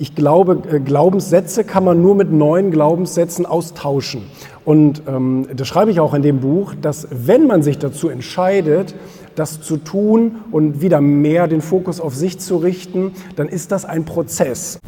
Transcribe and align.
Ich 0.00 0.14
glaube, 0.14 0.62
äh, 0.70 0.78
Glaubenssätze 0.78 1.64
kann 1.64 1.82
man 1.82 2.00
nur 2.00 2.14
mit 2.14 2.30
neuen 2.30 2.70
Glaubenssätzen 2.70 3.46
austauschen. 3.46 4.22
Und 4.64 5.02
ähm, 5.08 5.48
das 5.52 5.66
schreibe 5.66 5.90
ich 5.90 5.98
auch 5.98 6.14
in 6.14 6.22
dem 6.22 6.38
Buch, 6.38 6.76
dass 6.80 7.08
wenn 7.10 7.48
man 7.48 7.64
sich 7.64 7.78
dazu 7.78 8.08
entscheidet, 8.08 8.94
das 9.34 9.60
zu 9.60 9.76
tun 9.76 10.36
und 10.52 10.80
wieder 10.80 11.00
mehr 11.00 11.48
den 11.48 11.60
Fokus 11.60 12.00
auf 12.00 12.14
sich 12.14 12.38
zu 12.38 12.58
richten, 12.58 13.10
dann 13.34 13.48
ist 13.48 13.72
das 13.72 13.84
ein 13.84 14.04
Prozess. 14.04 14.78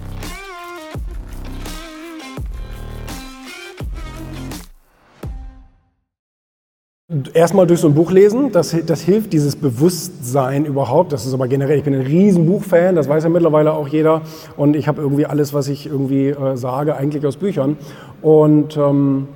Erstmal 7.35 7.67
durch 7.67 7.81
so 7.81 7.89
ein 7.89 7.95
Buch 7.95 8.13
lesen, 8.13 8.53
das, 8.53 8.77
das 8.87 9.01
hilft, 9.01 9.33
dieses 9.33 9.57
Bewusstsein 9.57 10.65
überhaupt. 10.65 11.11
Das 11.11 11.27
ist 11.27 11.35
aber 11.35 11.49
generell, 11.49 11.77
ich 11.77 11.83
bin 11.83 11.93
ein 11.93 12.03
riesen 12.03 12.47
Buchfan, 12.47 12.95
das 12.95 13.09
weiß 13.09 13.25
ja 13.25 13.31
mittlerweile 13.31 13.73
auch 13.73 13.89
jeder. 13.89 14.23
Und 14.57 14.77
ich 14.77 14.87
habe 14.87 15.03
irgendwie 15.03 15.27
alles, 15.27 15.53
was 15.53 15.67
ich 15.67 15.87
irgendwie 15.87 16.29
äh, 16.29 16.57
sage, 16.57 16.95
eigentlich 16.95 17.27
aus 17.27 17.37
Büchern. 17.37 17.79
Und 18.23 18.77
ähm, 18.77 19.27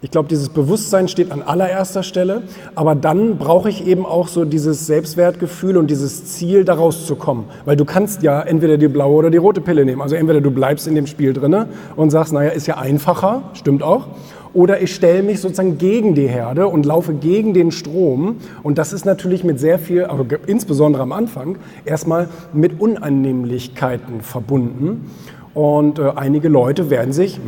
ich 0.00 0.12
glaube, 0.12 0.28
dieses 0.28 0.48
Bewusstsein 0.48 1.08
steht 1.08 1.32
an 1.32 1.42
allererster 1.42 2.04
Stelle. 2.04 2.42
Aber 2.76 2.94
dann 2.94 3.36
brauche 3.36 3.68
ich 3.68 3.84
eben 3.86 4.06
auch 4.06 4.28
so 4.28 4.44
dieses 4.44 4.86
Selbstwertgefühl 4.86 5.76
und 5.76 5.90
dieses 5.90 6.24
Ziel, 6.26 6.64
da 6.64 6.74
rauszukommen. 6.74 7.44
Weil 7.64 7.76
du 7.76 7.84
kannst 7.84 8.22
ja 8.22 8.40
entweder 8.40 8.78
die 8.78 8.86
blaue 8.86 9.16
oder 9.16 9.30
die 9.30 9.38
rote 9.38 9.60
Pille 9.60 9.84
nehmen. 9.84 10.00
Also 10.00 10.14
entweder 10.14 10.40
du 10.40 10.52
bleibst 10.52 10.86
in 10.86 10.94
dem 10.94 11.08
Spiel 11.08 11.32
drinne 11.32 11.68
und 11.96 12.10
sagst, 12.10 12.32
naja, 12.32 12.50
ist 12.50 12.68
ja 12.68 12.76
einfacher, 12.76 13.42
stimmt 13.54 13.82
auch 13.82 14.06
oder 14.54 14.80
ich 14.80 14.94
stelle 14.94 15.22
mich 15.22 15.40
sozusagen 15.40 15.78
gegen 15.78 16.14
die 16.14 16.26
Herde 16.26 16.68
und 16.68 16.86
laufe 16.86 17.12
gegen 17.12 17.54
den 17.54 17.70
Strom. 17.70 18.36
Und 18.62 18.78
das 18.78 18.92
ist 18.92 19.04
natürlich 19.04 19.44
mit 19.44 19.60
sehr 19.60 19.78
viel, 19.78 20.04
also 20.04 20.24
insbesondere 20.46 21.02
am 21.02 21.12
Anfang, 21.12 21.58
erstmal 21.84 22.28
mit 22.52 22.80
Unannehmlichkeiten 22.80 24.22
verbunden. 24.22 25.10
Und 25.54 25.98
äh, 25.98 26.12
einige 26.16 26.48
Leute 26.48 26.90
werden 26.90 27.12
sich 27.12 27.38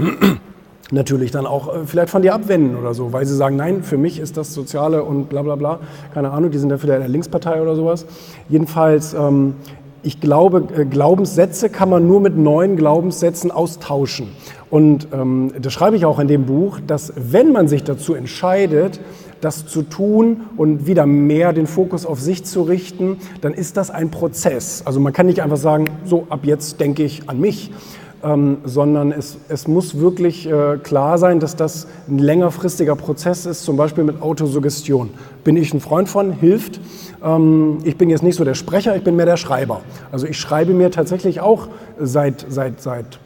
natürlich 0.91 1.31
dann 1.31 1.47
auch 1.47 1.69
äh, 1.69 1.87
vielleicht 1.87 2.11
von 2.11 2.23
dir 2.23 2.35
abwenden 2.35 2.77
oder 2.77 2.95
so, 2.95 3.13
weil 3.13 3.27
sie 3.27 3.37
sagen, 3.37 3.57
nein, 3.57 3.83
für 3.83 3.99
mich 3.99 4.19
ist 4.19 4.37
das 4.37 4.55
Soziale 4.55 5.05
und 5.05 5.29
bla 5.29 5.43
bla 5.43 5.57
bla, 5.57 5.81
keine 6.15 6.31
Ahnung, 6.31 6.51
die 6.51 6.59
sind 6.59 6.71
ja 6.71 6.79
vielleicht 6.79 6.99
in 6.99 7.03
der 7.03 7.11
Linkspartei 7.11 7.61
oder 7.63 7.75
sowas. 7.77 8.07
Jedenfalls 8.49 9.15
ähm, 9.15 9.55
ich 10.03 10.21
glaube, 10.21 10.65
äh, 10.77 10.85
Glaubenssätze 10.85 11.69
kann 11.69 11.91
man 11.91 12.07
nur 12.07 12.21
mit 12.21 12.37
neuen 12.37 12.77
Glaubenssätzen 12.77 13.51
austauschen. 13.51 14.29
Und 14.71 15.09
ähm, 15.13 15.53
das 15.61 15.73
schreibe 15.73 15.97
ich 15.97 16.05
auch 16.05 16.19
in 16.19 16.29
dem 16.29 16.47
Buch, 16.47 16.79
dass 16.87 17.13
wenn 17.17 17.53
man 17.53 17.69
sich 17.69 17.85
dazu 17.85 18.15
entscheidet, 18.15 19.01
das 19.41 19.67
zu 19.67 19.83
tun 19.83 20.43
und 20.57 20.87
wieder 20.87 21.07
mehr 21.07 21.53
den 21.53 21.67
Fokus 21.67 22.07
auf 22.07 22.21
sich 22.21 22.45
zu 22.45 22.63
richten, 22.63 23.19
dann 23.41 23.55
ist 23.55 23.77
das 23.77 23.91
ein 23.91 24.11
Prozess. 24.11 24.83
Also 24.85 25.01
man 25.01 25.13
kann 25.13 25.27
nicht 25.27 25.43
einfach 25.43 25.57
sagen, 25.57 25.87
so 26.05 26.27
ab 26.29 26.41
jetzt 26.45 26.79
denke 26.79 27.03
ich 27.03 27.29
an 27.29 27.41
mich, 27.41 27.71
ähm, 28.23 28.59
sondern 28.65 29.13
es, 29.13 29.39
es 29.49 29.67
muss 29.67 29.99
wirklich 29.99 30.49
äh, 30.49 30.77
klar 30.79 31.19
sein, 31.19 31.41
dass 31.41 31.57
das 31.57 31.87
ein 32.09 32.19
längerfristiger 32.19 32.97
Prozess 32.97 33.47
ist, 33.47 33.65
zum 33.65 33.77
Beispiel 33.77 34.05
mit 34.05 34.21
Autosuggestion. 34.23 35.11
Bin 35.45 35.57
ich 35.57 35.73
ein 35.73 35.81
Freund 35.81 36.09
von, 36.09 36.33
hilft. 36.33 36.81
Ähm, 37.25 37.79
ich 37.85 37.97
bin 37.97 38.11
jetzt 38.11 38.23
nicht 38.23 38.37
so 38.37 38.45
der 38.45 38.55
Sprecher, 38.55 38.95
ich 38.97 39.05
bin 39.05 39.17
mehr 39.17 39.27
der 39.27 39.37
Schreiber. 39.37 39.81
Also 40.13 40.27
ich 40.27 40.39
schreibe 40.39 40.73
mir 40.73 40.91
tatsächlich 40.91 41.41
auch 41.41 41.69
seit, 41.99 42.45
seit, 42.49 42.81
seit 42.81 43.19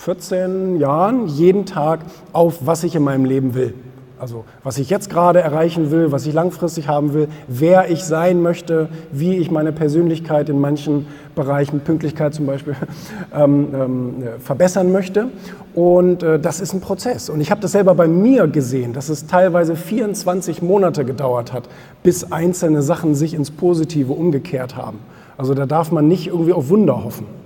14 0.00 0.80
Jahren 0.80 1.28
jeden 1.28 1.66
Tag 1.66 2.00
auf, 2.32 2.66
was 2.66 2.84
ich 2.84 2.94
in 2.96 3.02
meinem 3.02 3.24
Leben 3.24 3.54
will. 3.54 3.74
Also 4.22 4.44
was 4.62 4.78
ich 4.78 4.88
jetzt 4.88 5.10
gerade 5.10 5.40
erreichen 5.40 5.90
will, 5.90 6.12
was 6.12 6.24
ich 6.26 6.32
langfristig 6.32 6.86
haben 6.86 7.12
will, 7.12 7.26
wer 7.48 7.90
ich 7.90 8.04
sein 8.04 8.40
möchte, 8.40 8.88
wie 9.10 9.34
ich 9.34 9.50
meine 9.50 9.72
Persönlichkeit 9.72 10.48
in 10.48 10.60
manchen 10.60 11.08
Bereichen, 11.34 11.80
Pünktlichkeit 11.80 12.32
zum 12.32 12.46
Beispiel, 12.46 12.76
ähm, 13.34 13.74
ähm, 13.74 14.14
verbessern 14.38 14.92
möchte. 14.92 15.26
Und 15.74 16.22
äh, 16.22 16.38
das 16.38 16.60
ist 16.60 16.72
ein 16.72 16.80
Prozess. 16.80 17.30
Und 17.30 17.40
ich 17.40 17.50
habe 17.50 17.60
das 17.60 17.72
selber 17.72 17.96
bei 17.96 18.06
mir 18.06 18.46
gesehen, 18.46 18.92
dass 18.92 19.08
es 19.08 19.26
teilweise 19.26 19.74
24 19.74 20.62
Monate 20.62 21.04
gedauert 21.04 21.52
hat, 21.52 21.68
bis 22.04 22.30
einzelne 22.30 22.82
Sachen 22.82 23.16
sich 23.16 23.34
ins 23.34 23.50
Positive 23.50 24.12
umgekehrt 24.12 24.76
haben. 24.76 25.00
Also 25.36 25.52
da 25.54 25.66
darf 25.66 25.90
man 25.90 26.06
nicht 26.06 26.28
irgendwie 26.28 26.52
auf 26.52 26.68
Wunder 26.68 27.02
hoffen. 27.02 27.41